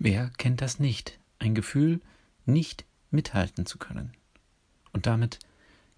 Wer 0.00 0.30
kennt 0.38 0.62
das 0.62 0.78
nicht? 0.78 1.18
Ein 1.40 1.56
Gefühl, 1.56 2.00
nicht 2.46 2.84
mithalten 3.10 3.66
zu 3.66 3.78
können. 3.78 4.12
Und 4.92 5.06
damit 5.06 5.40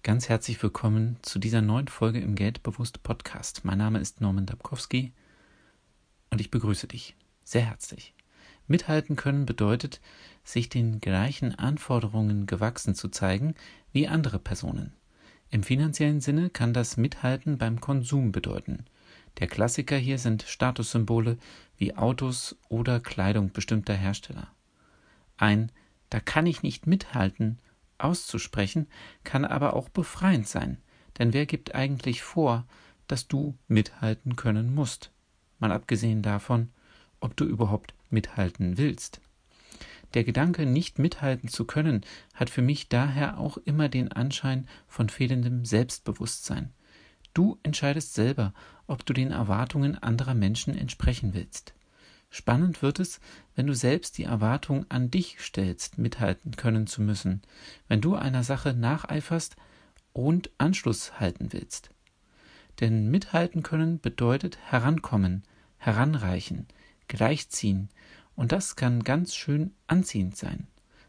ganz 0.01 0.27
herzlich 0.27 0.61
willkommen 0.63 1.17
zu 1.21 1.37
dieser 1.37 1.61
neuen 1.61 1.87
Folge 1.87 2.19
im 2.19 2.33
Geldbewusst 2.33 3.03
Podcast. 3.03 3.63
Mein 3.63 3.77
Name 3.77 3.99
ist 3.99 4.19
Norman 4.19 4.47
Dabkowski 4.47 5.13
und 6.31 6.41
ich 6.41 6.49
begrüße 6.49 6.87
dich 6.87 7.15
sehr 7.43 7.61
herzlich. 7.61 8.15
Mithalten 8.65 9.17
können 9.17 9.45
bedeutet, 9.45 10.01
sich 10.43 10.67
den 10.67 10.99
gleichen 10.99 11.53
Anforderungen 11.53 12.47
gewachsen 12.47 12.95
zu 12.95 13.09
zeigen 13.09 13.53
wie 13.91 14.07
andere 14.07 14.39
Personen. 14.39 14.93
Im 15.51 15.61
finanziellen 15.61 16.21
Sinne 16.21 16.49
kann 16.49 16.73
das 16.73 16.97
Mithalten 16.97 17.59
beim 17.59 17.79
Konsum 17.79 18.31
bedeuten. 18.31 18.83
Der 19.39 19.47
Klassiker 19.47 19.97
hier 19.97 20.17
sind 20.17 20.43
Statussymbole 20.43 21.37
wie 21.77 21.95
Autos 21.95 22.55
oder 22.69 22.99
Kleidung 22.99 23.51
bestimmter 23.51 23.93
Hersteller. 23.93 24.47
Ein 25.37 25.71
da 26.09 26.19
kann 26.19 26.45
ich 26.45 26.61
nicht 26.61 26.87
mithalten 26.87 27.57
auszusprechen, 27.97 28.87
kann 29.23 29.45
aber 29.45 29.75
auch 29.75 29.89
befreiend 29.89 30.47
sein, 30.47 30.77
denn 31.17 31.33
wer 31.33 31.45
gibt 31.45 31.75
eigentlich 31.75 32.21
vor, 32.21 32.65
dass 33.07 33.27
du 33.27 33.57
mithalten 33.67 34.35
können 34.35 34.73
musst, 34.73 35.11
mal 35.59 35.71
abgesehen 35.71 36.21
davon, 36.21 36.69
ob 37.19 37.35
du 37.37 37.45
überhaupt 37.45 37.93
mithalten 38.09 38.77
willst. 38.77 39.21
Der 40.13 40.23
Gedanke, 40.23 40.65
nicht 40.65 40.99
mithalten 40.99 41.47
zu 41.47 41.65
können, 41.65 42.01
hat 42.33 42.49
für 42.49 42.61
mich 42.61 42.89
daher 42.89 43.37
auch 43.37 43.57
immer 43.57 43.87
den 43.87 44.11
Anschein 44.11 44.67
von 44.87 45.07
fehlendem 45.07 45.63
Selbstbewusstsein. 45.63 46.73
Du 47.33 47.59
entscheidest 47.63 48.13
selber, 48.13 48.53
ob 48.87 49.05
du 49.05 49.13
den 49.13 49.31
Erwartungen 49.31 49.97
anderer 49.97 50.33
Menschen 50.33 50.77
entsprechen 50.77 51.33
willst. 51.33 51.73
Spannend 52.29 52.81
wird 52.81 52.99
es, 52.99 53.19
wenn 53.55 53.67
du 53.67 53.75
selbst 53.75 54.17
die 54.17 54.23
Erwartung 54.23 54.85
an 54.89 55.11
dich 55.11 55.37
stellst, 55.39 55.97
mithalten 55.97 56.55
können 56.55 56.87
zu 56.87 57.01
müssen, 57.01 57.41
wenn 57.87 58.01
du 58.01 58.15
einer 58.15 58.43
Sache 58.43 58.73
nacheiferst 58.73 59.57
und 60.13 60.49
Anschluss 60.57 61.19
halten 61.19 61.51
willst. 61.51 61.91
Denn 62.79 63.11
mithalten 63.11 63.63
können 63.63 63.99
bedeutet 63.99 64.57
herankommen, 64.57 65.43
heranreichen, 65.77 66.67
gleichziehen, 67.07 67.89
und 68.35 68.53
das 68.53 68.77
kann 68.77 69.03
ganz 69.03 69.35
schön 69.35 69.73
anziehend 69.87 70.37
sein. 70.37 70.67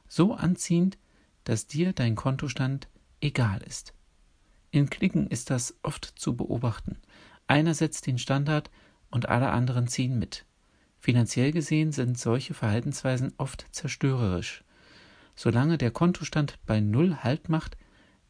So 0.08 0.34
anziehend, 0.34 0.98
dass 1.44 1.66
dir 1.66 1.92
dein 1.92 2.16
Kontostand 2.16 2.88
egal 3.20 3.62
ist. 3.62 3.94
In 4.72 4.88
Klicken 4.88 5.26
ist 5.26 5.50
das 5.50 5.76
oft 5.82 6.06
zu 6.16 6.34
beobachten. 6.34 6.96
Einer 7.46 7.74
setzt 7.74 8.06
den 8.06 8.18
Standard 8.18 8.70
und 9.10 9.28
alle 9.28 9.50
anderen 9.50 9.86
ziehen 9.86 10.18
mit. 10.18 10.46
Finanziell 10.98 11.52
gesehen 11.52 11.92
sind 11.92 12.18
solche 12.18 12.54
Verhaltensweisen 12.54 13.34
oft 13.36 13.66
zerstörerisch. 13.72 14.64
Solange 15.36 15.76
der 15.76 15.90
Kontostand 15.90 16.58
bei 16.64 16.80
Null 16.80 17.18
Halt 17.22 17.50
macht, 17.50 17.76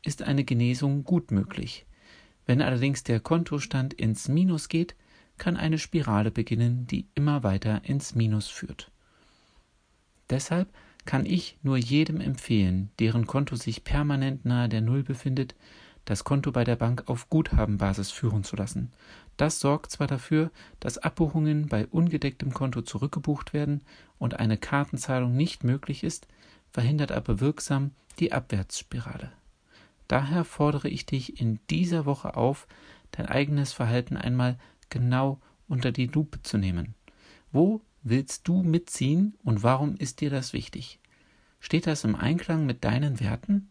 ist 0.05 0.23
eine 0.23 0.43
Genesung 0.43 1.05
gut 1.05 1.31
möglich. 1.31 1.87
Wenn 2.45 2.61
allerdings 2.61 3.05
der 3.05 3.21
Kontostand 3.21 3.95
ins 3.95 4.27
Minus 4.27 4.69
geht, 4.69 4.97
kann 5.39 5.57
eine 5.57 5.79
Spirale 5.79 6.33
beginnen, 6.33 6.89
die 6.89 7.07
immer 7.15 7.45
weiter 7.45 7.85
ins 7.85 8.17
Minus 8.17 8.49
führt. 8.49 8.91
Deshalb 10.29 10.69
kann 11.05 11.25
ich 11.25 11.57
nur 11.63 11.77
jedem 11.77 12.21
empfehlen, 12.21 12.91
deren 12.99 13.27
Konto 13.27 13.55
sich 13.55 13.85
permanent 13.85 14.45
nahe 14.45 14.69
der 14.69 14.81
Null 14.81 15.05
befindet, 15.05 15.55
das 16.05 16.25
Konto 16.25 16.53
bei 16.53 16.65
der 16.65 16.77
Bank 16.77 17.05
auf 17.07 17.29
Guthabenbasis 17.29 18.11
führen 18.11 18.45
zu 18.45 18.57
lassen. 18.57 18.91
Das 19.37 19.61
sorgt 19.61 19.91
zwar 19.91 20.07
dafür, 20.07 20.51
dass 20.81 20.99
Abbuchungen 20.99 21.69
bei 21.69 21.87
ungedecktem 21.87 22.53
Konto 22.53 22.83
zurückgebucht 22.83 23.53
werden 23.53 23.83
und 24.19 24.39
eine 24.39 24.59
Kartenzahlung 24.59 25.37
nicht 25.37 25.65
möglich 25.65 26.05
ist, 26.05 26.27
verhindert 26.73 27.13
aber 27.13 27.41
wirksam 27.41 27.93
die 28.19 28.33
Abwärtsspirale. 28.33 29.33
Daher 30.09 30.45
fordere 30.45 30.89
ich 30.89 31.07
dich 31.07 31.41
in 31.41 31.59
dieser 31.71 32.05
Woche 32.05 32.37
auf, 32.37 32.67
dein 33.13 33.27
eigenes 33.27 33.73
Verhalten 33.73 34.17
einmal 34.17 34.59
genau 34.91 35.41
unter 35.69 35.93
die 35.93 36.07
Lupe 36.07 36.43
zu 36.43 36.59
nehmen. 36.59 36.95
Wo 37.51 37.81
willst 38.03 38.49
du 38.49 38.63
mitziehen 38.63 39.35
und 39.43 39.63
warum 39.63 39.97
ist 39.97 40.21
dir 40.21 40.31
das 40.31 40.53
wichtig? 40.53 40.99
Steht 41.61 41.87
das 41.87 42.05
im 42.05 42.17
Einklang 42.17 42.67
mit 42.67 42.85
deinen 42.85 43.21
Werten? 43.21 43.71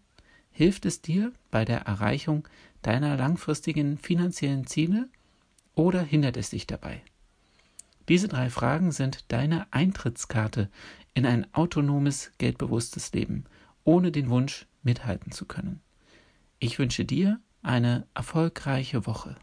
Hilft 0.51 0.85
es 0.85 1.01
dir 1.01 1.31
bei 1.50 1.66
der 1.66 1.81
Erreichung 1.81 2.47
deiner 2.81 3.16
langfristigen 3.17 3.97
finanziellen 3.97 4.67
Ziele 4.67 5.09
oder 5.75 6.01
hindert 6.01 6.38
es 6.38 6.50
dich 6.50 6.67
dabei? 6.67 7.01
Diese 8.09 8.28
drei 8.28 8.50
Fragen 8.50 8.91
sind 8.91 9.31
deine 9.31 9.72
Eintrittskarte 9.72 10.69
in 11.13 11.25
ein 11.25 11.53
autonomes, 11.53 12.31
geldbewusstes 12.38 13.13
Leben, 13.13 13.45
ohne 13.84 14.11
den 14.11 14.29
Wunsch, 14.29 14.66
mithalten 14.84 15.31
zu 15.31 15.45
können. 15.45 15.81
Ich 16.59 16.79
wünsche 16.79 17.06
dir 17.06 17.40
eine 17.61 18.07
erfolgreiche 18.13 19.06
Woche. 19.06 19.35